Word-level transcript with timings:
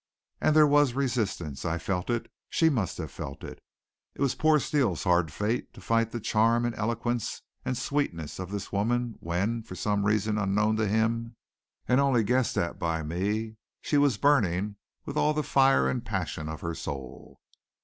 And 0.41 0.55
there 0.55 0.65
was 0.65 0.93
resistance; 0.95 1.63
I 1.63 1.77
felt 1.77 2.09
it; 2.09 2.25
she 2.49 2.71
must 2.71 2.97
have 2.97 3.11
felt 3.11 3.43
it. 3.43 3.61
It 4.15 4.21
was 4.21 4.33
poor 4.33 4.59
Steele's 4.59 5.03
hard 5.03 5.31
fate 5.31 5.71
to 5.75 5.79
fight 5.79 6.09
the 6.09 6.19
charm 6.19 6.65
and 6.65 6.73
eloquence 6.73 7.43
and 7.63 7.77
sweetness 7.77 8.39
of 8.39 8.49
this 8.49 8.71
woman 8.71 9.17
when, 9.19 9.61
for 9.61 9.75
some 9.75 10.03
reason 10.03 10.39
unknown 10.39 10.75
to 10.77 10.87
him, 10.87 11.35
and 11.87 11.99
only 12.01 12.23
guessed 12.23 12.57
at 12.57 12.79
by 12.79 13.03
me, 13.03 13.57
she 13.79 13.99
was 13.99 14.17
burning 14.17 14.75
with 15.05 15.17
all 15.17 15.35
the 15.35 15.43
fire 15.43 15.87
and 15.87 16.03
passion 16.03 16.49
of 16.49 16.61
her 16.61 16.73
soul. 16.73 17.39